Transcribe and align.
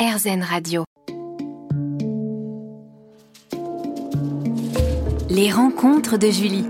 RZN 0.00 0.42
Radio. 0.42 0.84
Les 5.28 5.52
rencontres 5.52 6.16
de 6.16 6.28
Julie. 6.28 6.64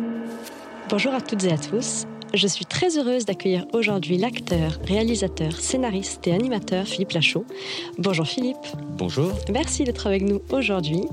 Bonjour 0.89 1.15
à 1.15 1.21
toutes 1.21 1.45
et 1.45 1.53
à 1.53 1.57
tous. 1.57 2.07
Je 2.35 2.49
suis 2.49 2.65
très 2.65 2.99
heureuse 2.99 3.27
d'accueillir 3.27 3.67
aujourd'hui 3.73 4.19
l'acteur, 4.19 4.81
réalisateur, 4.85 5.53
scénariste 5.53 6.27
et 6.27 6.33
animateur 6.33 6.89
Philippe 6.89 7.13
Lachaud. 7.13 7.45
Bonjour 7.99 8.27
Philippe. 8.27 8.67
Bonjour. 8.99 9.31
Merci 9.53 9.85
d'être 9.85 10.09
avec 10.09 10.23
nous 10.23 10.41
aujourd'hui. 10.51 11.05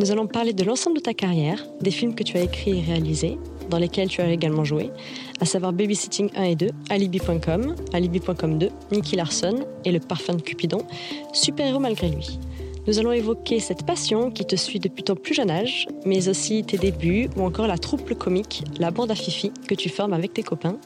Nous 0.00 0.10
allons 0.10 0.26
parler 0.26 0.54
de 0.54 0.64
l'ensemble 0.64 0.96
de 0.96 1.02
ta 1.02 1.14
carrière, 1.14 1.64
des 1.80 1.92
films 1.92 2.16
que 2.16 2.24
tu 2.24 2.36
as 2.38 2.40
écrits 2.40 2.80
et 2.80 2.82
réalisés, 2.82 3.38
dans 3.70 3.78
lesquels 3.78 4.08
tu 4.08 4.20
as 4.20 4.30
également 4.30 4.64
joué, 4.64 4.90
à 5.40 5.44
savoir 5.44 5.72
Babysitting 5.72 6.30
1 6.36 6.42
et 6.44 6.56
2, 6.56 6.68
Alibi.com, 6.90 7.74
Alibi.com 7.92 8.58
2, 8.58 8.68
Nicky 8.92 9.16
Larson 9.16 9.60
et 9.84 9.92
Le 9.92 10.00
Parfum 10.00 10.34
de 10.34 10.42
Cupidon, 10.42 10.78
super-héros 11.32 11.80
malgré 11.80 12.08
lui. 12.08 12.38
Nous 12.88 12.98
allons 12.98 13.12
évoquer 13.12 13.60
cette 13.60 13.86
passion 13.86 14.32
qui 14.32 14.44
te 14.44 14.56
suit 14.56 14.80
depuis 14.80 15.04
ton 15.04 15.14
plus 15.14 15.34
jeune 15.34 15.50
âge, 15.50 15.86
mais 16.04 16.28
aussi 16.28 16.64
tes 16.64 16.78
débuts 16.78 17.28
ou 17.36 17.42
encore 17.42 17.68
la 17.68 17.78
troupe 17.78 18.12
comique, 18.14 18.64
la 18.80 18.90
bande 18.90 19.12
à 19.12 19.14
Fifi, 19.14 19.52
que 19.68 19.74
tu 19.76 19.88
formes 19.88 20.12
avec 20.12 20.34
tes 20.34 20.42
copains. 20.42 20.78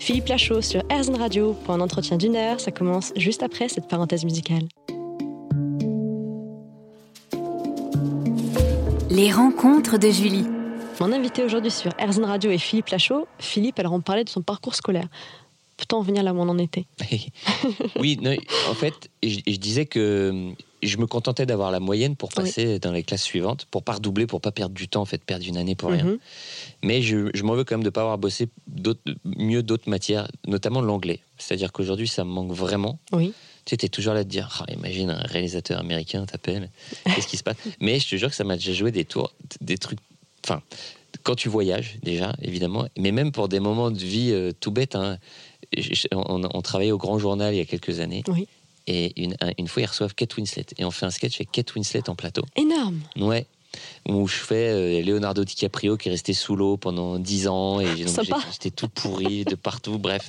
Philippe 0.00 0.28
Lachaud 0.28 0.62
sur 0.62 0.82
RZN 0.90 1.16
Radio 1.16 1.54
pour 1.64 1.74
un 1.74 1.80
entretien 1.80 2.16
d'une 2.16 2.36
heure, 2.36 2.58
ça 2.58 2.70
commence 2.70 3.12
juste 3.16 3.42
après 3.42 3.68
cette 3.68 3.86
parenthèse 3.86 4.24
musicale. 4.24 4.66
Les 9.10 9.30
rencontres 9.30 9.98
de 9.98 10.08
Julie. 10.10 10.55
Mon 11.00 11.12
invité 11.12 11.44
aujourd'hui 11.44 11.70
sur 11.70 11.92
RZN 12.00 12.24
Radio 12.24 12.50
est 12.50 12.58
Philippe 12.58 12.88
Lachaud. 12.88 13.28
Philippe, 13.38 13.78
alors 13.78 13.92
on 13.92 14.00
parlait 14.00 14.24
de 14.24 14.30
son 14.30 14.42
parcours 14.42 14.74
scolaire. 14.74 15.08
Peut-on 15.76 15.98
en 15.98 16.02
venir 16.02 16.22
là 16.22 16.32
où 16.32 16.38
on 16.38 16.48
en 16.48 16.58
était? 16.58 16.86
Oui, 18.00 18.18
non, 18.20 18.34
en 18.70 18.74
fait, 18.74 19.10
je, 19.22 19.40
je 19.46 19.56
disais 19.56 19.84
que 19.84 20.52
je 20.82 20.96
me 20.96 21.06
contentais 21.06 21.44
d'avoir 21.44 21.70
la 21.70 21.80
moyenne 21.80 22.16
pour 22.16 22.30
passer 22.30 22.78
dans 22.78 22.92
les 22.92 23.02
classes 23.02 23.22
suivantes, 23.24 23.66
pour 23.70 23.82
pas 23.82 23.92
redoubler, 23.94 24.26
pour 24.26 24.40
pas 24.40 24.52
perdre 24.52 24.74
du 24.74 24.88
temps, 24.88 25.02
en 25.02 25.04
fait, 25.04 25.22
perdre 25.22 25.46
une 25.46 25.58
année 25.58 25.74
pour 25.74 25.90
rien. 25.90 26.04
Mhm. 26.04 26.18
Mais 26.82 27.02
je, 27.02 27.28
je 27.34 27.42
m'en 27.42 27.54
veux 27.54 27.64
quand 27.64 27.76
même 27.76 27.84
de 27.84 27.90
pas 27.90 28.00
avoir 28.02 28.16
bossé 28.16 28.48
mieux 29.24 29.62
d'autres 29.62 29.90
matières, 29.90 30.28
notamment 30.46 30.80
l'anglais. 30.80 31.20
C'est-à-dire 31.36 31.72
qu'aujourd'hui, 31.72 32.08
ça 32.08 32.24
me 32.24 32.30
manque 32.30 32.52
vraiment. 32.52 32.98
Oui. 33.12 33.34
Tu 33.66 33.70
sais, 33.70 33.76
t'es 33.78 33.88
toujours 33.88 34.14
là 34.14 34.24
de 34.24 34.28
dire, 34.28 34.64
Ah, 34.66 34.72
imagine 34.72 35.10
un 35.10 35.22
réalisateur 35.26 35.78
américain 35.80 36.24
t'appelle, 36.24 36.70
qu'est-ce 37.04 37.26
qui 37.26 37.36
se 37.36 37.42
passe? 37.42 37.56
Mais 37.80 37.98
je 38.00 38.08
te 38.08 38.16
jure 38.16 38.30
que 38.30 38.36
ça 38.36 38.44
m'a 38.44 38.56
déjà 38.56 38.72
joué 38.72 38.92
des 38.92 39.04
tours, 39.04 39.32
des 39.60 39.76
trucs. 39.76 39.98
Enfin, 40.46 40.62
quand 41.24 41.34
tu 41.34 41.48
voyages, 41.48 41.96
déjà, 42.02 42.34
évidemment, 42.40 42.86
mais 42.96 43.10
même 43.10 43.32
pour 43.32 43.48
des 43.48 43.58
moments 43.60 43.90
de 43.90 43.98
vie 43.98 44.30
euh, 44.32 44.52
tout 44.58 44.70
bêtes. 44.70 44.94
hein. 44.94 45.18
On, 46.12 46.42
on 46.52 46.62
travaillait 46.62 46.92
au 46.92 46.98
Grand 46.98 47.18
Journal 47.18 47.52
il 47.52 47.58
y 47.58 47.60
a 47.60 47.64
quelques 47.64 47.98
années. 48.00 48.22
Oui. 48.28 48.46
Et 48.86 49.20
une, 49.20 49.34
un- 49.40 49.50
une 49.58 49.66
fois, 49.66 49.82
ils 49.82 49.86
reçoivent 49.86 50.14
Kate 50.14 50.36
Winslet. 50.36 50.66
Et 50.78 50.84
on 50.84 50.92
fait 50.92 51.06
un 51.06 51.10
sketch 51.10 51.36
avec 51.36 51.50
Kate 51.50 51.74
Winslet 51.74 52.08
en 52.08 52.14
plateau. 52.14 52.42
Énorme. 52.54 53.00
Ouais. 53.16 53.46
Où 54.08 54.26
je 54.28 54.36
fais 54.36 54.68
euh, 54.70 55.02
Leonardo 55.02 55.44
DiCaprio 55.44 55.96
qui 55.96 56.08
est 56.08 56.12
resté 56.12 56.32
sous 56.32 56.56
l'eau 56.56 56.76
pendant 56.76 57.18
10 57.18 57.48
ans. 57.48 57.80
Et 57.80 57.86
j'étais 57.96 58.70
tout 58.70 58.88
pourri 58.88 59.44
de 59.44 59.54
partout. 59.54 59.98
Bref. 59.98 60.28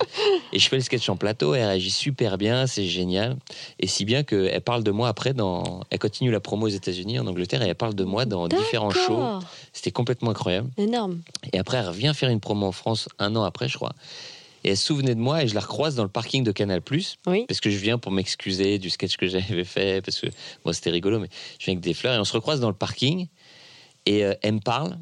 Et 0.53 0.59
je 0.59 0.67
fais 0.69 0.77
le 0.77 0.81
sketch 0.81 1.09
en 1.09 1.15
plateau. 1.15 1.53
Elle 1.53 1.65
réagit 1.65 1.91
super 1.91 2.37
bien. 2.37 2.67
C'est 2.67 2.85
génial. 2.85 3.37
Et 3.79 3.87
si 3.87 4.05
bien 4.05 4.23
qu'elle 4.23 4.61
parle 4.61 4.83
de 4.83 4.91
moi 4.91 5.07
après 5.09 5.33
dans. 5.33 5.81
Elle 5.89 5.99
continue 5.99 6.31
la 6.31 6.39
promo 6.39 6.65
aux 6.65 6.69
États-Unis, 6.69 7.19
en 7.19 7.27
Angleterre. 7.27 7.61
Et 7.61 7.67
elle 7.67 7.75
parle 7.75 7.95
de 7.95 8.03
moi 8.03 8.25
dans 8.25 8.47
différents 8.47 8.91
shows. 8.91 9.39
C'était 9.73 9.91
complètement 9.91 10.31
incroyable. 10.31 10.69
Énorme. 10.77 11.21
Et 11.53 11.59
après, 11.59 11.77
elle 11.77 11.87
revient 11.87 12.13
faire 12.15 12.29
une 12.29 12.39
promo 12.39 12.67
en 12.67 12.71
France 12.71 13.09
un 13.19 13.35
an 13.35 13.43
après, 13.43 13.67
je 13.69 13.75
crois. 13.75 13.93
Et 14.63 14.71
elle 14.71 14.77
se 14.77 14.85
souvenait 14.85 15.15
de 15.15 15.19
moi 15.19 15.43
et 15.43 15.47
je 15.47 15.55
la 15.55 15.61
recroise 15.61 15.95
dans 15.95 16.03
le 16.03 16.09
parking 16.09 16.43
de 16.43 16.51
Canal 16.51 16.81
Oui. 17.27 17.45
parce 17.47 17.61
que 17.61 17.69
je 17.69 17.77
viens 17.77 17.97
pour 17.97 18.11
m'excuser 18.11 18.79
du 18.79 18.89
sketch 18.89 19.15
que 19.15 19.27
j'avais 19.27 19.63
fait 19.63 20.01
parce 20.03 20.19
que 20.19 20.27
moi 20.65 20.73
c'était 20.73 20.89
rigolo 20.89 21.19
mais 21.19 21.29
je 21.59 21.65
viens 21.65 21.73
avec 21.75 21.83
des 21.83 21.93
fleurs 21.93 22.15
et 22.15 22.19
on 22.19 22.25
se 22.25 22.33
recroise 22.33 22.59
dans 22.59 22.67
le 22.67 22.75
parking 22.75 23.27
et 24.07 24.23
euh, 24.23 24.33
elle 24.41 24.55
me 24.55 24.59
parle 24.59 24.97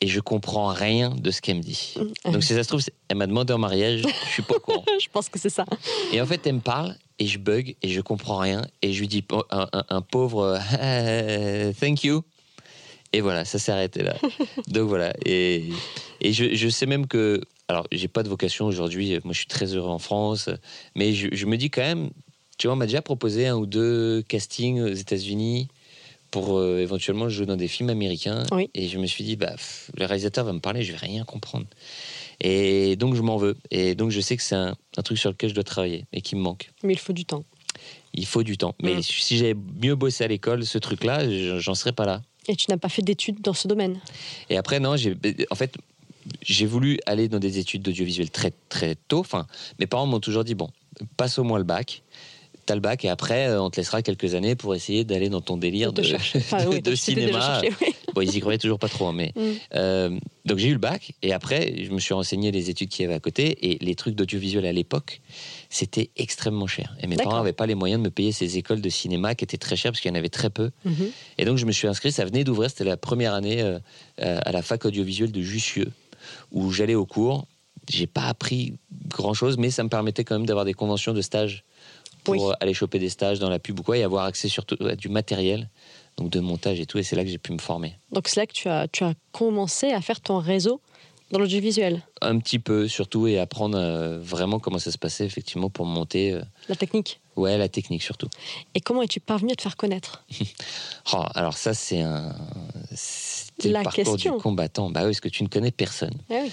et 0.00 0.06
je 0.08 0.20
comprends 0.20 0.66
rien 0.68 1.10
de 1.10 1.30
ce 1.30 1.40
qu'elle 1.40 1.56
me 1.58 1.62
dit. 1.62 1.94
Donc 2.32 2.42
si 2.42 2.52
ça 2.54 2.62
se 2.62 2.68
trouve 2.68 2.82
elle 3.08 3.16
m'a 3.16 3.26
demandé 3.26 3.52
en 3.52 3.58
mariage, 3.58 4.02
je 4.02 4.32
suis 4.32 4.42
pas 4.42 4.56
au 4.56 4.60
courant. 4.60 4.84
Je 5.00 5.08
pense 5.12 5.28
que 5.28 5.38
c'est 5.38 5.48
ça. 5.58 5.64
Et 6.12 6.20
en 6.20 6.26
fait 6.26 6.46
elle 6.46 6.56
me 6.56 6.60
parle 6.60 6.96
et 7.18 7.26
je 7.26 7.38
bug 7.38 7.74
et 7.82 7.88
je 7.88 8.00
comprends 8.02 8.38
rien 8.38 8.66
et 8.82 8.92
je 8.92 9.00
lui 9.00 9.08
dis 9.08 9.24
un, 9.50 9.68
un- 9.72 9.84
un 9.88 10.02
pauvre 10.02 10.58
thank 11.80 12.04
you 12.04 12.22
et 13.12 13.20
voilà 13.22 13.44
ça 13.44 13.58
s'est 13.58 13.72
arrêté 13.72 14.02
là. 14.02 14.16
Donc 14.68 14.88
voilà 14.88 15.12
et, 15.24 15.64
et 16.20 16.32
je, 16.32 16.54
je 16.54 16.68
sais 16.68 16.86
même 16.86 17.06
que 17.06 17.40
alors 17.68 17.86
j'ai 17.90 18.08
pas 18.08 18.22
de 18.22 18.28
vocation 18.28 18.66
aujourd'hui, 18.66 19.18
moi 19.24 19.32
je 19.32 19.38
suis 19.38 19.46
très 19.48 19.74
heureux 19.74 19.90
en 19.90 19.98
France 19.98 20.50
mais 20.94 21.12
je, 21.14 21.28
je 21.32 21.46
me 21.46 21.56
dis 21.56 21.70
quand 21.70 21.82
même 21.82 22.10
tu 22.58 22.66
vois, 22.66 22.74
on 22.74 22.76
m'a 22.76 22.86
déjà 22.86 23.02
proposé 23.02 23.46
un 23.48 23.56
ou 23.56 23.66
deux 23.66 24.22
castings 24.28 24.80
aux 24.80 24.94
États-Unis 24.94 25.68
pour 26.36 26.58
euh, 26.58 26.80
éventuellement 26.80 27.30
jouer 27.30 27.46
dans 27.46 27.56
des 27.56 27.66
films 27.66 27.88
américains. 27.88 28.44
Oui. 28.52 28.68
Et 28.74 28.88
je 28.88 28.98
me 28.98 29.06
suis 29.06 29.24
dit, 29.24 29.36
bah, 29.36 29.52
pff, 29.52 29.90
le 29.96 30.04
réalisateur 30.04 30.44
va 30.44 30.52
me 30.52 30.58
parler, 30.60 30.82
je 30.82 30.92
vais 30.92 30.98
rien 30.98 31.24
comprendre. 31.24 31.64
Et 32.42 32.94
donc, 32.96 33.14
je 33.14 33.22
m'en 33.22 33.38
veux. 33.38 33.56
Et 33.70 33.94
donc, 33.94 34.10
je 34.10 34.20
sais 34.20 34.36
que 34.36 34.42
c'est 34.42 34.54
un, 34.54 34.76
un 34.98 35.02
truc 35.02 35.16
sur 35.16 35.30
lequel 35.30 35.48
je 35.48 35.54
dois 35.54 35.64
travailler 35.64 36.04
et 36.12 36.20
qui 36.20 36.36
me 36.36 36.42
manque. 36.42 36.70
Mais 36.82 36.92
il 36.92 36.98
faut 36.98 37.14
du 37.14 37.24
temps. 37.24 37.42
Il 38.12 38.26
faut 38.26 38.42
du 38.42 38.58
temps. 38.58 38.74
Mais 38.82 38.96
Mm. 38.96 39.02
si 39.02 39.38
j'avais 39.38 39.54
mieux 39.82 39.94
bossé 39.94 40.24
à 40.24 40.28
l'école, 40.28 40.66
ce 40.66 40.76
truc-là, 40.76 41.24
je- 41.26 41.58
j'en 41.58 41.74
serais 41.74 41.92
pas 41.92 42.04
là. 42.04 42.20
Et 42.48 42.54
tu 42.54 42.66
n'as 42.70 42.76
pas 42.76 42.90
fait 42.90 43.00
d'études 43.02 43.40
dans 43.40 43.54
ce 43.54 43.66
domaine. 43.66 43.98
Et 44.50 44.58
après, 44.58 44.78
non, 44.78 44.94
j'ai, 44.98 45.16
en 45.50 45.54
fait, 45.54 45.72
j'ai 46.42 46.66
voulu 46.66 46.98
aller 47.06 47.28
dans 47.28 47.38
des 47.38 47.56
études 47.58 47.80
d'audiovisuel 47.80 48.30
très, 48.30 48.52
très 48.68 48.94
tôt. 49.08 49.20
Enfin, 49.20 49.46
mes 49.80 49.86
parents 49.86 50.06
m'ont 50.06 50.20
toujours 50.20 50.44
dit, 50.44 50.54
bon, 50.54 50.68
passe 51.16 51.38
au 51.38 51.44
moins 51.44 51.56
le 51.58 51.64
bac. 51.64 52.02
T'as 52.66 52.74
le 52.74 52.80
bac 52.80 53.04
et 53.04 53.08
après, 53.08 53.46
euh, 53.46 53.62
on 53.62 53.70
te 53.70 53.76
laissera 53.76 54.02
quelques 54.02 54.34
années 54.34 54.56
pour 54.56 54.74
essayer 54.74 55.04
d'aller 55.04 55.28
dans 55.28 55.40
ton 55.40 55.56
délire 55.56 55.92
de, 55.92 56.02
de 56.02 56.06
chercher. 56.06 56.38
Enfin, 56.38 56.64
de- 56.64 56.68
oui, 56.68 56.82
de 56.82 56.94
tu 56.94 57.00
t'étais 57.00 57.26
déjà 57.26 57.40
cinéma. 57.40 57.60
cherché, 57.62 57.76
oui. 57.80 57.94
Bon, 58.14 58.20
ils 58.22 58.36
y 58.36 58.40
croyaient 58.40 58.58
toujours 58.58 58.78
pas 58.80 58.88
trop, 58.88 59.06
hein, 59.06 59.12
mais 59.14 59.32
Mm. 59.36 59.40
euh, 59.74 60.18
donc 60.44 60.58
j'ai 60.58 60.68
eu 60.68 60.72
le 60.72 60.78
bac 60.78 61.12
et 61.22 61.32
après, 61.32 61.84
je 61.84 61.90
me 61.92 62.00
suis 62.00 62.12
renseigné 62.14 62.50
les 62.50 62.68
études 62.70 62.88
qu'il 62.88 63.02
y 63.02 63.06
avait 63.06 63.14
à 63.14 63.20
côté 63.20 63.70
et 63.70 63.78
les 63.84 63.94
trucs 63.94 64.14
d'audiovisuel 64.16 64.66
à 64.66 64.72
l'époque, 64.72 65.20
c'était 65.70 66.10
extrêmement 66.16 66.66
cher. 66.66 66.96
Et 67.02 67.06
mes 67.06 67.16
parents 67.16 67.36
n'avaient 67.36 67.52
pas 67.52 67.66
les 67.66 67.74
moyens 67.74 68.00
de 68.02 68.04
me 68.06 68.10
payer 68.10 68.32
ces 68.32 68.58
écoles 68.58 68.80
de 68.80 68.88
cinéma 68.88 69.34
qui 69.34 69.44
étaient 69.44 69.56
très 69.58 69.76
chères 69.76 69.92
parce 69.92 70.00
qu'il 70.00 70.10
y 70.10 70.12
en 70.14 70.18
avait 70.18 70.28
très 70.28 70.50
peu. 70.50 70.70
Mhm. 70.84 71.10
Et 71.38 71.44
donc 71.44 71.58
je 71.58 71.66
me 71.66 71.72
suis 71.72 71.86
inscrit, 71.88 72.10
ça 72.10 72.24
venait 72.24 72.42
d'ouvrir, 72.44 72.70
c'était 72.70 72.84
la 72.84 72.96
première 72.96 73.34
année 73.34 73.60
euh, 73.62 73.78
à 74.18 74.50
la 74.50 74.62
fac 74.62 74.84
audiovisuelle 74.84 75.30
de 75.32 75.40
Jussieu, 75.42 75.92
où 76.50 76.72
j'allais 76.72 76.94
au 76.96 77.06
cours. 77.06 77.46
J'ai 77.88 78.06
pas 78.08 78.24
appris 78.24 78.74
grand 79.08 79.34
chose, 79.34 79.58
mais 79.58 79.70
ça 79.70 79.84
me 79.84 79.88
permettait 79.88 80.24
quand 80.24 80.34
même 80.36 80.46
d'avoir 80.46 80.64
des 80.64 80.74
conventions 80.74 81.12
de 81.12 81.20
stage 81.22 81.62
pour 82.34 82.48
Oui. 82.48 82.54
aller 82.60 82.74
choper 82.74 82.98
des 82.98 83.08
stages 83.08 83.38
dans 83.38 83.48
la 83.50 83.58
pub 83.58 83.78
ou 83.80 83.82
quoi 83.82 83.96
et 83.96 84.02
avoir 84.02 84.24
accès 84.24 84.48
surtout 84.48 84.76
à 84.86 84.94
du 84.96 85.08
matériel, 85.08 85.68
donc 86.16 86.30
de 86.30 86.40
montage 86.40 86.78
et 86.80 86.86
tout. 86.86 86.98
Et 86.98 87.02
c'est 87.02 87.16
là 87.16 87.24
que 87.24 87.30
j'ai 87.30 87.38
pu 87.38 87.52
me 87.52 87.58
former. 87.58 87.94
Donc 88.12 88.28
c'est 88.28 88.40
là 88.40 88.46
que 88.46 88.52
tu 88.52 88.68
as, 88.68 88.88
tu 88.88 89.04
as 89.04 89.14
commencé 89.32 89.92
à 89.92 90.00
faire 90.00 90.20
ton 90.20 90.38
réseau 90.38 90.80
dans 91.32 91.40
l'audiovisuel, 91.40 92.02
Un 92.20 92.38
petit 92.38 92.60
peu 92.60 92.86
surtout 92.86 93.26
et 93.26 93.38
apprendre 93.40 93.76
euh, 93.76 94.18
vraiment 94.20 94.60
comment 94.60 94.78
ça 94.78 94.92
se 94.92 94.98
passait 94.98 95.24
effectivement 95.26 95.68
pour 95.70 95.84
monter. 95.84 96.30
euh, 96.32 96.42
la 96.68 96.76
technique. 96.76 97.18
ouais, 97.34 97.58
la 97.58 97.68
technique 97.68 98.04
surtout. 98.04 98.28
Et 98.76 98.80
comment 98.80 99.02
es-tu 99.02 99.18
parvenu 99.18 99.50
à 99.50 99.56
te 99.56 99.62
faire 99.62 99.76
connaître? 99.76 100.24
Oh, 101.12 101.22
alors 101.34 101.56
ça 101.56 101.72
c'est 101.74 102.00
un 102.00 102.34
c'était 102.94 103.70
La 103.70 103.80
le 103.80 103.84
parcours 103.84 104.04
question. 104.16 104.36
du 104.36 104.42
combattant. 104.42 104.90
Bah 104.90 105.00
oui, 105.02 105.06
parce 105.08 105.20
que 105.20 105.28
tu 105.28 105.42
ne 105.42 105.48
connais 105.48 105.70
personne. 105.70 106.14
Ah 106.30 106.34
oui. 106.42 106.50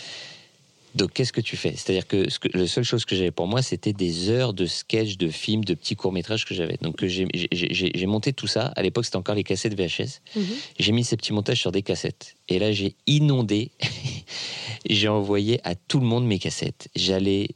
Donc, 0.95 1.13
qu'est-ce 1.13 1.33
que 1.33 1.41
tu 1.41 1.57
fais? 1.57 1.71
C'est-à-dire 1.75 2.07
que, 2.07 2.29
ce 2.29 2.37
que 2.39 2.47
la 2.55 2.67
seule 2.67 2.83
chose 2.83 3.05
que 3.05 3.15
j'avais 3.15 3.31
pour 3.31 3.47
moi, 3.47 3.61
c'était 3.61 3.93
des 3.93 4.29
heures 4.29 4.53
de 4.53 4.65
sketch, 4.65 5.17
de 5.17 5.29
films, 5.29 5.63
de 5.65 5.73
petits 5.73 5.95
courts-métrages 5.95 6.45
que 6.45 6.53
j'avais. 6.53 6.77
Donc, 6.81 7.03
j'ai- 7.05 8.05
monté 8.05 8.33
tout 8.33 8.47
ça. 8.47 8.67
À 8.75 8.83
l'époque, 8.83 9.05
c'était 9.05 9.17
encore 9.17 9.33
les 9.35 9.43
cassettes 9.43 9.73
VHS. 9.75 10.21
Mhm. 10.35 10.43
J'ai 10.79 10.91
mis 10.91 11.03
ces 11.03 11.17
petits 11.17 11.33
montages 11.33 11.59
sur 11.59 11.71
des 11.71 11.81
cassettes. 11.81 12.35
Et 12.47 12.59
là, 12.59 12.71
j'ai 12.71 12.95
inondé. 13.07 13.71
j'ai 14.89 15.07
envoyé 15.07 15.59
à 15.63 15.75
tout 15.75 15.99
le 15.99 16.05
monde 16.05 16.25
mes 16.25 16.37
cassettes. 16.39 16.89
J'allais. 16.95 17.49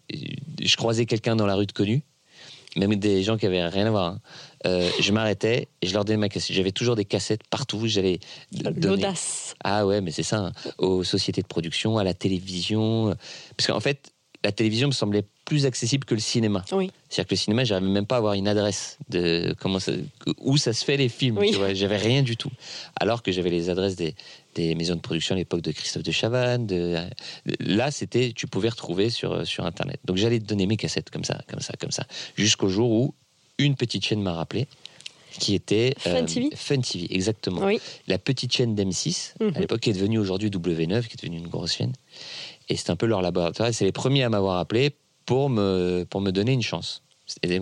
Je 0.62 0.76
croisais 0.76 1.06
quelqu'un 1.06 1.36
dans 1.36 1.46
la 1.46 1.56
rue 1.56 1.66
de 1.68 1.72
connu, 1.74 2.02
même 2.76 2.96
des 2.96 3.24
gens 3.24 3.38
qui 3.38 3.46
avaient 3.46 3.66
rien 3.68 3.88
à 3.88 3.92
voir. 3.92 4.06
hein. 4.14 4.20
Euh, 4.66 4.90
je 5.00 5.12
m'arrêtais 5.12 5.68
et 5.82 5.88
je 5.88 5.94
leur 5.94 6.04
donnais 6.04 6.18
ma 6.18 6.30
cassette. 6.30 6.56
J'avais 6.56 6.72
toujours 6.72 6.96
des 6.96 7.06
cassettes 7.06 7.42
partout. 7.50 7.88
J'allais. 7.88 8.20
donner- 8.52 8.80
L'audace. 8.88 9.56
ah 9.64 9.86
ouais, 9.86 10.02
mais 10.02 10.12
c'est 10.12 10.24
ça, 10.24 10.38
hein. 10.38 10.52
aux 10.80 11.04
sociétés 11.04 11.42
de 11.42 11.48
production, 11.48 11.98
à 11.98 12.04
la 12.04 12.14
télévision. 12.14 13.16
Parce 13.56 13.68
qu'en 13.68 13.80
fait, 13.80 14.12
la 14.48 14.54
télévision 14.54 14.88
me 14.88 14.94
semblait 14.94 15.26
plus 15.44 15.66
accessible 15.66 16.06
que 16.06 16.14
le 16.14 16.22
cinéma. 16.22 16.64
Oui. 16.72 16.90
C'est-à-dire 17.10 17.28
que 17.28 17.34
le 17.36 17.38
cinéma, 17.40 17.64
j'arrivais 17.66 17.90
même 17.92 18.06
pas 18.06 18.16
à 18.16 18.20
avoir 18.20 18.34
une 18.34 18.48
adresse 18.48 18.98
de 19.10 19.54
comment 19.60 19.80
ça, 19.80 19.92
où 20.40 20.56
ça 20.56 20.72
se 20.72 20.86
fait 20.86 20.96
les 20.96 21.10
films. 21.10 21.38
Oui. 21.38 21.54
J'avais 21.74 21.98
rien 21.98 22.22
du 22.22 22.38
tout. 22.38 22.52
Alors 22.98 23.24
que 23.24 23.34
j'avais 23.34 23.50
les 23.50 23.70
adresses 23.70 23.98
des, 23.98 24.16
des 24.56 24.74
maisons 24.76 24.96
de 24.96 25.02
production 25.02 25.36
à 25.36 25.38
l'époque 25.38 25.60
de 25.62 25.72
Christophe 25.74 26.04
de 26.04 26.12
Chavannes. 26.12 26.66
De, 26.66 26.96
là, 27.60 27.92
c'était, 27.92 28.32
tu 28.34 28.48
pouvais 28.48 28.70
retrouver 28.70 29.10
sur, 29.10 29.46
sur 29.46 29.66
Internet. 29.66 30.00
Donc 30.06 30.16
j'allais 30.16 30.40
te 30.40 30.46
donner 30.46 30.66
mes 30.66 30.78
cassettes 30.78 31.10
comme 31.10 31.26
ça, 31.26 31.42
comme 31.50 31.60
ça, 31.60 31.74
comme 31.78 31.92
ça. 31.92 32.06
Jusqu'au 32.38 32.70
jour 32.70 32.90
où 32.90 33.14
une 33.58 33.76
petite 33.76 34.06
chaîne 34.06 34.22
m'a 34.22 34.32
rappelé 34.34 34.66
qui 35.40 35.54
était 35.56 35.94
Fun 36.00 36.24
TV 36.26 36.50
Fun 36.56 36.80
TV, 36.82 37.14
exactement 37.14 37.62
Oui. 37.66 37.80
la 38.08 38.18
petite 38.18 38.52
chaîne 38.54 38.74
d'M6, 38.76 39.34
Mhm. 39.40 39.52
à 39.56 39.60
l'époque 39.60 39.82
qui 39.82 39.92
est 39.92 39.94
devenue 39.94 40.18
aujourd'hui 40.18 40.50
W9, 40.50 41.06
qui 41.06 41.14
est 41.14 41.22
devenue 41.22 41.38
une 41.38 41.48
grosse 41.48 41.74
chaîne. 41.74 41.94
Et 42.70 42.76
c'est 42.76 42.90
un 42.90 42.96
peu 42.96 43.06
leur 43.06 43.22
laboratoire. 43.22 43.74
C'est 43.74 43.86
les 43.86 43.92
premiers 43.92 44.24
à 44.24 44.30
m'avoir 44.30 44.58
appelé 44.58 44.96
pour 45.26 45.50
me, 45.50 46.06
pour 46.10 46.22
me 46.22 46.32
donner 46.32 46.54
une 46.54 46.62
chance. 46.62 47.02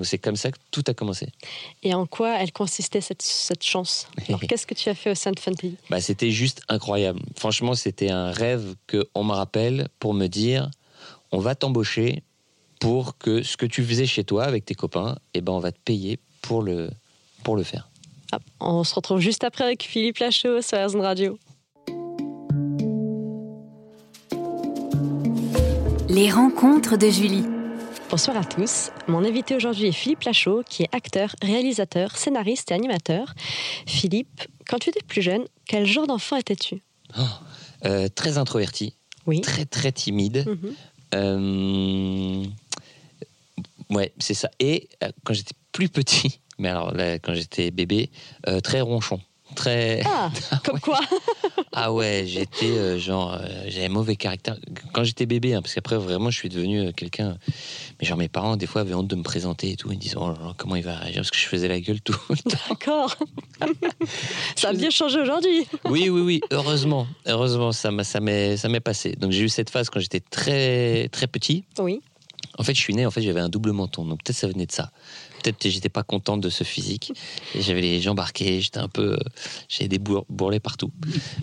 C'est 0.03 0.19
comme 0.19 0.35
ça 0.35 0.51
que 0.51 0.57
tout 0.69 0.83
a 0.87 0.93
commencé. 0.93 1.27
Et 1.81 1.95
en 1.95 2.05
quoi 2.05 2.39
elle 2.39 2.51
consistait 2.51 3.01
cette, 3.01 3.23
cette 3.23 3.63
chance 3.63 4.07
Alors, 4.27 4.39
qu'est-ce 4.41 4.67
que 4.67 4.75
tu 4.75 4.89
as 4.89 4.95
fait 4.95 5.11
au 5.11 5.15
sein 5.15 5.31
de 5.31 5.39
Fantasy 5.39 5.75
bah, 5.89 5.99
C'était 5.99 6.29
juste 6.29 6.61
incroyable. 6.69 7.19
Franchement, 7.35 7.73
c'était 7.73 8.11
un 8.11 8.31
rêve 8.31 8.75
qu'on 8.87 9.23
me 9.23 9.33
rappelle 9.33 9.87
pour 9.99 10.13
me 10.13 10.27
dire 10.27 10.69
on 11.31 11.39
va 11.39 11.55
t'embaucher 11.55 12.23
pour 12.79 13.17
que 13.17 13.41
ce 13.41 13.57
que 13.57 13.65
tu 13.65 13.83
faisais 13.83 14.05
chez 14.05 14.23
toi 14.23 14.43
avec 14.43 14.65
tes 14.65 14.75
copains, 14.75 15.17
eh 15.33 15.41
ben, 15.41 15.53
on 15.53 15.59
va 15.59 15.71
te 15.71 15.79
payer 15.79 16.19
pour 16.41 16.61
le, 16.61 16.89
pour 17.43 17.55
le 17.55 17.63
faire. 17.63 17.89
Ah, 18.31 18.39
on 18.59 18.83
se 18.83 18.93
retrouve 18.93 19.19
juste 19.19 19.43
après 19.43 19.63
avec 19.63 19.83
Philippe 19.83 20.19
Lachaud 20.19 20.61
sur 20.61 20.77
RZN 20.77 21.01
Radio. 21.01 21.39
Les 26.15 26.31
rencontres 26.31 26.97
de 26.97 27.09
Julie. 27.09 27.43
Bonsoir 28.09 28.37
à 28.37 28.45
tous. 28.45 28.89
Mon 29.09 29.25
invité 29.25 29.53
aujourd'hui 29.53 29.87
est 29.87 29.91
Philippe 29.91 30.23
Lachaud, 30.23 30.63
qui 30.63 30.83
est 30.83 30.89
acteur, 30.95 31.35
réalisateur, 31.41 32.15
scénariste 32.15 32.71
et 32.71 32.73
animateur. 32.73 33.33
Philippe, 33.85 34.43
quand 34.65 34.79
tu 34.79 34.91
étais 34.91 35.03
plus 35.05 35.21
jeune, 35.21 35.43
quel 35.67 35.85
genre 35.85 36.07
d'enfant 36.07 36.37
étais-tu? 36.37 36.81
Oh, 37.19 37.21
euh, 37.83 38.07
Très 38.07 38.37
introverti, 38.37 38.95
Oui. 39.25 39.41
très 39.41 39.65
très 39.65 39.91
timide. 39.91 40.45
Euh, 41.13 42.45
ouais, 43.89 44.13
c'est 44.17 44.35
ça. 44.35 44.49
Et 44.61 44.87
euh, 45.03 45.09
quand 45.25 45.33
j'étais 45.33 45.55
plus 45.73 45.89
petit, 45.89 46.39
mais 46.59 46.69
alors 46.69 46.93
là, 46.93 47.19
quand 47.19 47.33
j'étais 47.33 47.71
bébé, 47.71 48.09
euh, 48.47 48.61
très 48.61 48.79
ronchon. 48.79 49.19
Très. 49.55 50.01
Ah, 50.05 50.29
comme 50.65 50.79
quoi 50.79 50.99
Ah 51.71 51.91
ouais, 51.93 52.23
j'étais 52.27 52.71
euh, 52.71 52.99
genre. 52.99 53.33
euh, 53.33 53.47
J'avais 53.67 53.89
mauvais 53.89 54.15
caractère. 54.15 54.57
Quand 54.93 55.03
j'étais 55.03 55.25
bébé, 55.25 55.53
hein, 55.53 55.61
parce 55.61 55.73
qu'après, 55.73 55.97
vraiment, 55.97 56.29
je 56.29 56.37
suis 56.37 56.49
devenu 56.49 56.79
euh, 56.87 56.91
quelqu'un. 56.91 57.37
Mais 57.99 58.05
genre, 58.07 58.17
mes 58.17 58.27
parents, 58.27 58.57
des 58.57 58.67
fois, 58.67 58.81
avaient 58.81 58.93
honte 58.93 59.07
de 59.07 59.15
me 59.15 59.23
présenter 59.23 59.71
et 59.71 59.75
tout. 59.75 59.91
Ils 59.91 59.95
me 59.97 60.01
disaient, 60.01 60.17
oh 60.19 60.33
comment 60.57 60.75
il 60.75 60.83
va 60.83 60.95
réagir? 60.97 61.21
Parce 61.21 61.31
que 61.31 61.37
je 61.37 61.45
faisais 61.47 61.67
la 61.67 61.79
gueule 61.79 62.01
tout 62.01 62.15
le 62.29 62.35
temps. 62.37 62.57
D'accord. 62.69 63.15
Ça 64.55 64.69
a 64.69 64.73
bien 64.73 64.89
changé 64.89 65.19
aujourd'hui. 65.19 65.65
Oui, 65.85 66.09
oui, 66.09 66.21
oui, 66.21 66.41
heureusement. 66.51 67.07
Heureusement, 67.25 67.71
ça 67.71 67.91
m'a- 67.91 68.03
ça 68.03 68.19
m'est 68.19 68.57
ça 68.57 68.69
m'est 68.69 68.79
passé. 68.79 69.13
Donc, 69.13 69.31
j'ai 69.31 69.41
eu 69.43 69.49
cette 69.49 69.69
phase 69.69 69.89
quand 69.89 69.99
j'étais 69.99 70.19
très, 70.19 71.07
très 71.09 71.27
petit. 71.27 71.63
Oui. 71.79 72.01
En 72.57 72.63
fait, 72.63 72.73
je 72.73 72.79
suis 72.79 72.93
né, 72.93 73.05
en 73.05 73.11
fait, 73.11 73.21
j'avais 73.21 73.41
un 73.41 73.49
double 73.49 73.71
menton, 73.71 74.05
donc 74.05 74.23
peut-être 74.23 74.37
ça 74.37 74.47
venait 74.47 74.65
de 74.65 74.71
ça. 74.71 74.91
Peut-être 75.45 75.59
que 75.59 75.69
j'étais 75.69 75.89
pas 75.89 76.01
contente 76.01 76.41
de 76.41 76.49
ce 76.49 76.63
physique. 76.63 77.11
J'avais 77.53 77.81
les 77.81 78.01
jambes 78.01 78.19
arquées, 78.19 78.61
j'étais 78.61 78.79
un 78.79 78.87
peu, 78.87 79.13
euh, 79.13 79.17
j'avais 79.69 79.87
des 79.87 79.99
bour- 79.99 80.25
bourrelets 80.27 80.59
partout. 80.59 80.89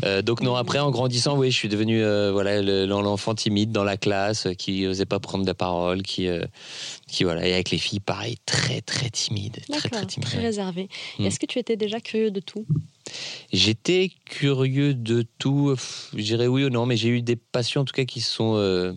Euh, 0.04 0.22
donc 0.22 0.40
non, 0.42 0.56
après 0.56 0.80
en 0.80 0.90
grandissant, 0.90 1.36
oui, 1.38 1.52
je 1.52 1.56
suis 1.56 1.68
devenu 1.68 2.02
euh, 2.02 2.32
voilà 2.32 2.60
le- 2.60 2.84
l'enfant 2.86 3.36
timide 3.36 3.70
dans 3.70 3.84
la 3.84 3.96
classe, 3.96 4.48
qui 4.58 4.88
osait 4.88 5.06
pas 5.06 5.20
prendre 5.20 5.46
la 5.46 5.54
parole, 5.54 6.02
qui, 6.02 6.26
euh, 6.26 6.44
qui 7.06 7.22
voilà, 7.22 7.46
et 7.46 7.52
avec 7.54 7.70
les 7.70 7.78
filles, 7.78 8.00
pareil, 8.00 8.38
très 8.44 8.80
très 8.80 9.08
timide, 9.08 9.58
très 9.70 9.88
très 9.88 10.06
timide. 10.06 10.28
Très 10.28 10.40
réservé. 10.40 10.88
Est-ce 11.20 11.38
que 11.38 11.46
tu 11.46 11.60
étais 11.60 11.76
déjà 11.76 12.00
curieux 12.00 12.32
de 12.32 12.40
tout? 12.40 12.66
J'étais 13.52 14.10
curieux 14.24 14.94
de 14.94 15.24
tout. 15.38 15.76
Je 16.16 16.22
dirais 16.22 16.48
oui 16.48 16.64
ou 16.64 16.70
non, 16.70 16.86
mais 16.86 16.96
j'ai 16.96 17.08
eu 17.10 17.22
des 17.22 17.36
passions 17.36 17.82
en 17.82 17.84
tout 17.84 17.94
cas 17.94 18.04
qui 18.04 18.20
sont 18.20 18.96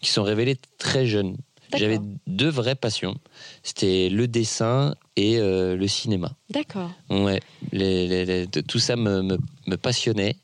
qui 0.00 0.10
sont 0.10 0.22
révélées 0.22 0.56
très 0.78 1.04
jeunes. 1.06 1.36
J'avais 1.78 1.98
deux 2.26 2.48
vraies 2.50 2.74
passions. 2.74 3.16
C'était 3.62 4.08
le 4.08 4.28
dessin 4.28 4.94
et 5.16 5.38
euh, 5.38 5.76
le 5.76 5.88
cinéma. 5.88 6.32
D'accord. 6.50 6.90
Ouais, 7.10 7.40
les- 7.72 8.06
les- 8.08 8.24
les- 8.24 8.46
de- 8.46 8.60
tout 8.60 8.78
ça 8.78 8.96
me, 8.96 9.22
me- 9.22 9.38
me 9.66 9.76
passionnait 9.76 10.36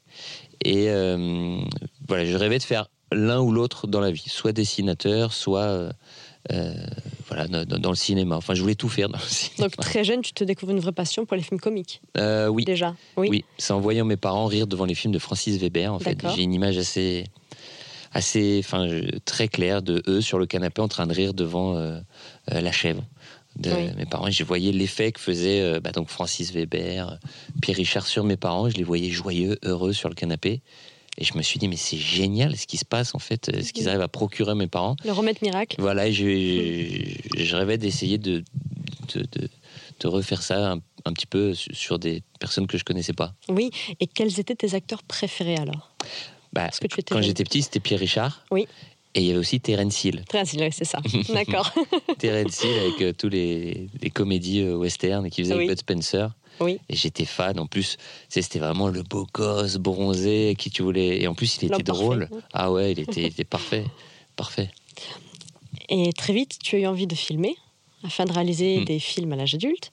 et 0.65 0.89
euh, 0.91 1.59
voilà, 2.09 2.25
je 2.25 2.37
rêvais 2.37 2.59
de 2.59 2.63
faire 2.65 2.89
l'un 3.13 3.41
ou 3.41 3.53
l'autre 3.53 3.87
dans 3.87 4.01
la 4.01 4.11
vie, 4.11 4.25
soit 4.27 4.53
dessinateur, 4.53 5.33
soit 5.33 5.91
euh, 6.53 6.73
voilà 7.29 7.47
dans, 7.47 7.91
le 7.91 7.97
cinéma. 7.97 8.37
Enfin, 8.37 8.55
je 8.55 8.61
voulais 8.63 8.75
tout 8.75 8.89
faire 8.89 9.09
dans 9.09 9.19
le 9.19 9.25
cinéma. 9.25 9.69
Donc 9.69 9.77
très 9.77 10.05
jeune, 10.05 10.23
tu 10.23 10.33
te 10.33 10.45
découvres 10.45 10.73
une 10.73 10.81
vraie 10.81 10.93
passion 10.93 11.27
pour 11.27 11.37
les 11.37 11.43
films 11.43 11.61
comiques. 11.61 12.01
Euh, 12.17 12.49
oui, 12.49 12.65
Déjà. 12.65 12.95
Oui. 13.17 13.29
Oui, 13.31 13.45
c'est 13.59 13.73
en 13.73 13.81
voyant 13.81 14.05
mes 14.05 14.17
parents 14.17 14.47
rire 14.47 14.67
devant 14.67 14.85
les 14.85 14.95
films 14.95 15.13
de 15.13 15.19
Francis 15.19 15.59
Weber. 15.59 15.93
En 15.93 15.99
fait, 15.99 16.19
j'ai 16.35 16.43
une 16.43 16.55
image 16.55 16.79
assez, 16.79 17.25
assez, 18.13 18.61
enfin, 18.65 18.89
très 19.25 19.49
claire 19.49 19.83
de 19.83 20.03
eux 20.07 20.21
sur 20.21 20.39
le 20.39 20.47
canapé 20.47 20.81
en 20.81 20.89
train 20.89 21.07
de 21.07 21.15
rire 21.15 21.35
devant 21.35 21.77
euh, 21.77 22.01
euh, 22.53 22.61
la 22.61 22.73
chèvre 22.73 23.05
de 23.57 23.71
Oui. 23.73 23.91
mes 23.97 24.07
parents. 24.07 24.29
Et 24.29 24.33
je 24.33 24.45
voyais 24.45 24.73
l'effet 24.73 25.13
que 25.13 25.21
faisait 25.21 25.61
euh, 25.61 25.81
bah, 25.81 25.91
donc 25.93 26.09
Francis 26.09 26.53
Weber, 26.53 27.19
Pierre 27.61 27.77
Richard 27.77 28.07
sur 28.07 28.25
mes 28.25 28.37
parents. 28.37 28.69
Je 28.71 28.77
les 28.77 28.85
voyais 28.85 29.11
joyeux, 29.11 29.59
heureux 29.65 29.93
sur 29.93 30.09
le 30.09 30.15
canapé. 30.15 30.63
Et 31.21 31.25
je 31.25 31.37
me 31.37 31.43
suis 31.43 31.59
dit, 31.59 31.67
mais 31.67 31.77
c'est 31.77 31.97
génial 31.97 32.57
ce 32.57 32.67
qui 32.69 32.77
se 32.77 32.85
passe 32.85 33.15
en 33.15 33.19
fait, 33.19 33.51
ce 33.63 33.73
qu'ils 33.73 33.89
arrivent 33.89 34.03
à 34.03 34.09
procurer 34.09 34.53
à 34.53 34.55
mes 34.55 34.69
parents. 34.69 34.95
Le 35.05 35.11
remède 35.11 35.43
miracle. 35.43 35.75
Voilà, 35.81 36.07
et 36.07 36.13
je, 36.13 36.25
je, 37.37 37.45
je 37.45 37.57
rêvais 37.57 37.77
d'essayer 37.77 38.19
de, 38.19 38.45
de, 39.15 39.21
de- 39.33 39.49
de 40.01 40.07
refaire 40.07 40.43
ça 40.43 40.71
un, 40.75 40.81
un 41.07 41.13
petit 41.13 41.27
peu 41.27 41.55
sur 41.55 41.75
sur 41.75 41.99
des 41.99 42.23
personnes 42.39 42.69
que 42.69 42.79
je 42.79 42.85
connaissais 42.85 43.15
pas. 43.15 43.35
Oui. 43.49 43.71
Et 43.99 44.07
quels 44.07 44.39
étaient 44.39 44.55
tes 44.55 44.75
acteurs 44.75 45.03
préférés 45.03 45.57
alors? 45.57 45.93
Bah, 46.59 46.65
Parce 46.65 46.81
que 46.81 46.87
tu 46.89 47.01
étais 47.01 47.15
quand 47.15 47.23
j'étais 47.23 47.45
petit, 47.45 47.63
c'était 47.63 47.81
Pierre 47.81 48.01
Richard. 48.01 48.45
Oui. 48.51 48.67
Et 49.15 49.21
il 49.21 49.27
y 49.27 49.31
avait 49.31 49.39
aussi 49.39 49.59
Terence 49.61 50.05
Hill. 50.05 50.25
Très 50.29 50.43
oui, 50.57 50.69
c'est 50.73 50.85
ça. 50.85 51.01
D'accord. 51.33 51.73
Terence 52.19 52.63
Hill 52.65 52.79
avec 52.79 53.03
euh, 53.03 53.13
tous 53.13 53.29
les, 53.29 53.89
les 54.03 54.11
comédies 54.11 54.61
euh, 54.63 54.77
western 54.77 55.29
qu'il 55.31 55.45
faisait 55.45 55.55
Oui. 55.55 55.65
avec 55.65 55.71
Bud 55.71 55.79
Spencer. 55.79 56.29
Oui. 56.61 56.79
Et 56.89 56.97
j'étais 56.97 57.25
fan. 57.25 57.59
En 57.61 57.67
plus, 57.67 57.97
c'était 58.29 58.59
vraiment 58.59 58.89
le 58.89 59.03
beau 59.03 59.27
gosse 59.33 59.77
bronzé 59.77 60.55
qui 60.59 60.71
tu 60.71 60.83
voulais. 60.83 61.23
Et 61.23 61.27
en 61.29 61.35
plus, 61.35 61.57
il 61.57 61.67
était 61.67 61.83
parfait. 61.85 61.85
drôle. 61.85 62.29
Ah 62.53 62.73
ouais, 62.73 62.93
il 62.93 62.99
était, 63.01 63.21
il 63.21 63.27
était 63.27 63.45
parfait. 63.45 63.85
Parfait. 64.37 64.71
Et 65.89 66.13
très 66.13 66.33
vite, 66.33 66.59
tu 66.63 66.77
as 66.77 66.81
eu 66.81 66.87
envie 66.87 67.07
de 67.07 67.15
filmer 67.15 67.57
afin 68.05 68.25
de 68.25 68.33
réaliser 68.33 68.81
Mm. 68.81 68.85
des 68.85 68.99
films 68.99 69.33
à 69.33 69.37
l'âge 69.37 69.55
adulte. 69.55 69.91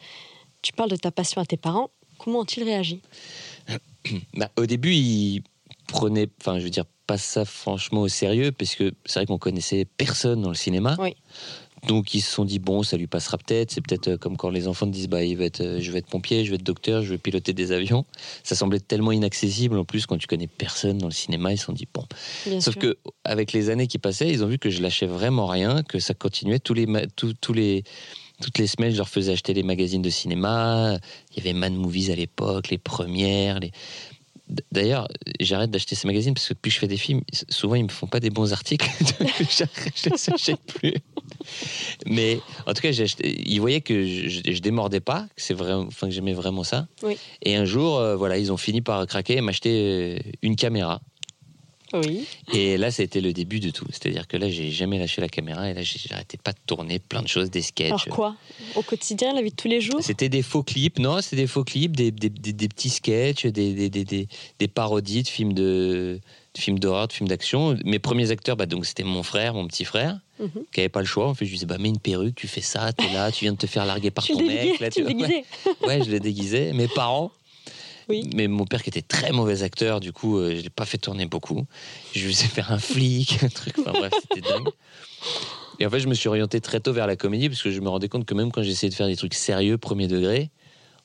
Tu 0.61 0.73
parles 0.73 0.89
de 0.89 0.95
ta 0.97 1.11
passion 1.11 1.39
à 1.41 1.45
tes 1.45 1.57
parents. 1.57 1.89
Comment 2.17 2.39
ont-ils 2.39 2.63
réagi? 2.63 3.01
Bah, 4.35 4.49
au 4.57 4.65
début, 4.67 4.93
il 4.93 5.41
prenait, 5.95 6.27
enfin, 6.41 6.59
je 6.59 6.63
veux 6.63 6.69
dire, 6.69 6.85
pas 7.07 7.17
ça 7.17 7.45
franchement 7.45 8.01
au 8.01 8.07
sérieux, 8.07 8.51
parce 8.51 8.75
que 8.75 8.93
c'est 9.05 9.19
vrai 9.19 9.25
qu'on 9.25 9.37
connaissait 9.37 9.85
personne 9.85 10.41
dans 10.41 10.49
le 10.49 10.55
cinéma. 10.55 10.95
Oui. 10.99 11.15
Donc 11.87 12.15
ils 12.15 12.21
se 12.21 12.31
sont 12.31 12.45
dit 12.45 12.57
bon, 12.57 12.81
ça 12.81 12.97
lui 12.97 13.05
passera 13.05 13.37
peut-être. 13.37 13.69
C'est 13.71 13.81
peut-être 13.81 14.07
euh, 14.07 14.17
comme 14.17 14.37
quand 14.37 14.49
les 14.49 14.67
enfants 14.67 14.87
disent 14.87 15.07
bah, 15.07 15.23
il 15.23 15.37
va 15.37 15.43
être, 15.45 15.61
euh, 15.61 15.79
je 15.79 15.91
vais 15.91 15.99
être 15.99 16.07
pompier, 16.07 16.43
je 16.43 16.49
vais 16.49 16.55
être 16.55 16.63
docteur, 16.63 17.03
je 17.03 17.09
vais 17.11 17.19
piloter 17.19 17.53
des 17.53 17.71
avions. 17.71 18.05
Ça 18.43 18.55
semblait 18.55 18.79
tellement 18.79 19.11
inaccessible 19.11 19.77
en 19.77 19.85
plus 19.85 20.07
quand 20.07 20.17
tu 20.17 20.25
connais 20.25 20.47
personne 20.47 20.97
dans 20.97 21.05
le 21.05 21.13
cinéma. 21.13 21.53
Ils 21.53 21.59
se 21.59 21.65
sont 21.65 21.73
dit 21.73 21.87
bon. 21.93 22.03
Bien 22.47 22.59
Sauf 22.59 22.73
sûr. 22.73 22.81
que 22.81 22.97
avec 23.23 23.53
les 23.53 23.69
années 23.69 23.85
qui 23.85 23.99
passaient, 23.99 24.29
ils 24.29 24.43
ont 24.43 24.47
vu 24.47 24.57
que 24.57 24.71
je 24.71 24.81
lâchais 24.81 25.05
vraiment 25.05 25.45
rien, 25.45 25.83
que 25.83 25.99
ça 25.99 26.15
continuait 26.15 26.57
tous 26.59 26.73
les 26.73 26.87
ma- 26.87 27.05
tous- 27.05 27.35
tous 27.39 27.53
les 27.53 27.83
toutes 28.41 28.57
les 28.57 28.67
semaines, 28.67 28.91
je 28.91 28.97
leur 28.97 29.07
faisais 29.07 29.31
acheter 29.31 29.53
les 29.53 29.63
magazines 29.63 30.01
de 30.01 30.09
cinéma. 30.09 30.97
Il 31.31 31.37
y 31.37 31.39
avait 31.41 31.53
Mad 31.53 31.71
Movies 31.73 32.09
à 32.11 32.15
l'époque, 32.15 32.69
les 32.69 32.77
premières. 32.79 33.59
Les... 33.59 33.71
D'ailleurs, 34.71 35.07
j'arrête 35.39 35.71
d'acheter 35.71 35.95
ces 35.95 36.07
magazines 36.07 36.33
parce 36.33 36.47
que 36.47 36.53
depuis 36.53 36.69
que 36.69 36.75
je 36.75 36.79
fais 36.79 36.87
des 36.87 36.97
films, 36.97 37.21
souvent 37.49 37.75
ils 37.75 37.83
me 37.83 37.89
font 37.89 38.05
pas 38.05 38.19
des 38.19 38.29
bons 38.29 38.53
articles. 38.53 38.87
Donc, 39.19 39.29
je 39.39 40.09
les 40.09 40.33
achète 40.33 40.61
plus. 40.67 40.93
Mais 42.05 42.39
en 42.67 42.73
tout 42.73 42.81
cas, 42.81 42.91
ils 42.91 43.59
voyaient 43.59 43.81
que 43.81 44.05
je, 44.05 44.41
je, 44.51 44.59
démordais 44.59 44.99
pas, 44.99 45.27
que 45.35 45.41
c'est 45.41 45.53
vrai, 45.53 45.73
enfin 45.73 46.07
que 46.07 46.13
j'aimais 46.13 46.33
vraiment 46.33 46.63
ça. 46.63 46.87
Oui. 47.01 47.17
Et 47.41 47.55
un 47.55 47.65
jour, 47.65 47.97
euh, 47.97 48.15
voilà, 48.15 48.37
ils 48.37 48.51
ont 48.51 48.57
fini 48.57 48.81
par 48.81 49.05
craquer 49.07 49.37
et 49.37 49.41
m'acheter 49.41 49.71
euh, 49.71 50.31
une 50.43 50.55
caméra. 50.55 51.01
Oui. 52.05 52.25
Et 52.53 52.77
là, 52.77 52.89
été 52.97 53.21
le 53.21 53.33
début 53.33 53.59
de 53.59 53.69
tout. 53.69 53.85
C'est-à-dire 53.91 54.27
que 54.27 54.37
là, 54.37 54.49
j'ai 54.49 54.71
jamais 54.71 54.97
lâché 54.99 55.21
la 55.21 55.29
caméra 55.29 55.69
et 55.69 55.73
là, 55.73 55.81
j'arrêtais 55.83 56.37
pas 56.37 56.51
de 56.51 56.57
tourner 56.65 56.99
plein 56.99 57.21
de 57.21 57.27
choses, 57.27 57.49
des 57.51 57.61
sketchs. 57.61 57.87
Alors 57.89 58.05
quoi? 58.07 58.35
Au 58.75 58.81
quotidien, 58.81 59.33
la 59.33 59.41
vie 59.41 59.51
de 59.51 59.55
tous 59.55 59.67
les 59.67 59.81
jours? 59.81 59.99
C'était 60.01 60.29
des 60.29 60.41
faux 60.41 60.63
clips, 60.63 60.99
non, 60.99 61.21
c'était 61.21 61.35
des 61.37 61.47
faux 61.47 61.63
clips, 61.63 61.95
des, 61.95 62.11
des, 62.11 62.29
des- 62.29 62.53
des 62.53 62.67
petits 62.67 62.89
sketchs, 62.89 63.45
des, 63.47 64.67
parodies 64.67 65.23
de 65.23 65.27
films 65.27 65.53
de, 65.53 66.19
de 66.55 66.59
films 66.59 66.79
d'horreur, 66.79 67.07
de 67.07 67.13
films 67.13 67.27
d'action. 67.29 67.77
Mes 67.85 67.99
premiers 67.99 68.31
acteurs, 68.31 68.55
bah, 68.57 68.65
donc 68.65 68.85
c'était 68.85 69.03
mon 69.03 69.23
frère, 69.23 69.53
mon 69.53 69.67
petit 69.67 69.85
frère, 69.85 70.19
Mhm. 70.39 70.49
qui 70.73 70.81
avait 70.81 70.89
pas 70.89 70.99
le 70.99 71.05
choix. 71.05 71.29
En 71.29 71.33
fait, 71.33 71.45
je 71.45 71.51
lui 71.51 71.55
disais, 71.57 71.65
bah, 71.65 71.77
mets 71.77 71.87
une 71.89 71.99
perruque, 71.99 72.35
tu 72.35 72.47
fais 72.47 72.59
ça, 72.61 72.91
t'es 72.91 73.07
là, 73.13 73.31
tu 73.31 73.45
viens 73.45 73.53
de 73.53 73.57
te 73.57 73.67
faire 73.67 73.85
larguer 73.85 74.11
par 74.11 74.25
ton 74.27 74.37
le 74.39 74.45
mec. 74.47 74.79
Là, 74.81 74.89
tu 74.89 75.03
ouais. 75.03 75.45
Ouais, 75.85 76.03
je 76.03 76.11
le 76.11 76.19
déguisais. 76.19 76.73
Mes 76.73 76.87
parents. 76.89 77.31
Oui. 78.09 78.29
Mais 78.35 78.47
mon 78.47 78.65
père 78.65 78.83
qui 78.83 78.89
était 78.89 79.01
très 79.01 79.31
mauvais 79.31 79.63
acteur, 79.63 79.99
du 79.99 80.11
coup, 80.11 80.37
euh, 80.37 80.55
je 80.55 80.61
l'ai 80.61 80.69
pas 80.69 80.85
fait 80.85 80.97
tourner 80.97 81.25
beaucoup. 81.25 81.65
Je 82.13 82.25
lui 82.25 82.33
faisais 82.33 82.47
faire 82.47 82.71
un 82.71 82.79
flic, 82.79 83.39
un 83.43 83.49
truc. 83.49 83.77
Enfin 83.79 83.91
bref, 83.91 84.13
c'était 84.21 84.41
dingue. 84.41 84.69
Et 85.79 85.85
en 85.85 85.89
fait, 85.89 85.99
je 85.99 86.07
me 86.07 86.13
suis 86.13 86.29
orienté 86.29 86.61
très 86.61 86.79
tôt 86.79 86.93
vers 86.93 87.07
la 87.07 87.15
comédie 87.15 87.49
parce 87.49 87.61
que 87.61 87.71
je 87.71 87.79
me 87.81 87.89
rendais 87.89 88.07
compte 88.07 88.25
que 88.25 88.33
même 88.33 88.51
quand 88.51 88.63
j'essayais 88.63 88.89
de 88.89 88.95
faire 88.95 89.07
des 89.07 89.15
trucs 89.15 89.33
sérieux, 89.33 89.77
premier 89.77 90.07
degré, 90.07 90.49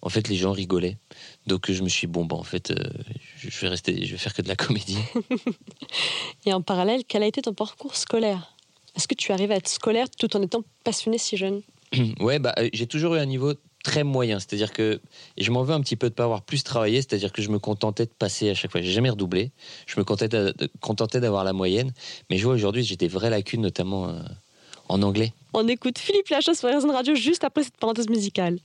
en 0.02 0.08
fait, 0.08 0.28
les 0.28 0.36
gens 0.36 0.52
rigolaient. 0.52 0.98
Donc, 1.46 1.70
je 1.70 1.82
me 1.82 1.88
suis 1.88 2.06
dit, 2.06 2.12
bon, 2.12 2.24
bah, 2.24 2.36
en 2.36 2.42
fait, 2.42 2.70
euh, 2.70 2.76
je 3.38 3.60
vais 3.60 3.68
rester, 3.68 4.04
je 4.04 4.12
vais 4.12 4.18
faire 4.18 4.32
que 4.32 4.42
de 4.42 4.48
la 4.48 4.56
comédie. 4.56 4.98
Et 6.46 6.52
en 6.52 6.62
parallèle, 6.62 7.02
quel 7.06 7.22
a 7.22 7.26
été 7.26 7.42
ton 7.42 7.52
parcours 7.52 7.96
scolaire? 7.96 8.54
Est-ce 8.96 9.08
que 9.08 9.14
tu 9.14 9.32
arrives 9.32 9.52
à 9.52 9.56
être 9.56 9.68
scolaire 9.68 10.08
tout 10.10 10.34
en 10.36 10.42
étant 10.42 10.62
passionné 10.84 11.18
si 11.18 11.36
jeune? 11.36 11.62
Ouais, 12.20 12.38
bah, 12.38 12.54
euh, 12.58 12.68
j'ai 12.72 12.86
toujours 12.86 13.16
eu 13.16 13.18
un 13.18 13.26
niveau 13.26 13.54
très 13.82 14.04
moyen. 14.04 14.38
C'est-à-dire 14.38 14.72
que 14.72 15.00
et 15.36 15.44
je 15.44 15.50
m'en 15.50 15.62
veux 15.62 15.74
un 15.74 15.80
petit 15.80 15.96
peu 15.96 16.08
de 16.08 16.14
pas 16.14 16.24
avoir 16.24 16.42
plus 16.42 16.62
travaillé. 16.62 16.96
C'est-à-dire 16.96 17.32
que 17.32 17.42
je 17.42 17.50
me 17.50 17.58
contentais 17.58 18.06
de 18.06 18.10
passer 18.10 18.50
à 18.50 18.54
chaque 18.54 18.72
fois. 18.72 18.80
J'ai 18.80 18.92
jamais 18.92 19.10
redoublé. 19.10 19.50
Je 19.86 19.98
me 19.98 20.04
contentais 20.04 21.20
d'avoir 21.20 21.44
la 21.44 21.52
moyenne. 21.52 21.92
Mais 22.28 22.38
je 22.38 22.44
vois 22.44 22.54
aujourd'hui, 22.54 22.82
j'ai 22.82 22.96
des 22.96 23.08
vraies 23.08 23.30
lacunes, 23.30 23.62
notamment 23.62 24.08
euh, 24.08 24.20
en 24.88 25.02
anglais. 25.02 25.32
On 25.54 25.66
écoute 25.68 25.98
Philippe 25.98 26.28
Lachaud 26.28 26.54
sur 26.54 26.68
Raison 26.68 26.92
Radio 26.92 27.14
juste 27.14 27.44
après 27.44 27.64
cette 27.64 27.76
parenthèse 27.76 28.08
musicale. 28.08 28.58